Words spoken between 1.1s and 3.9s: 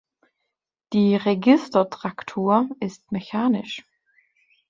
Registertraktur ist mechanisch.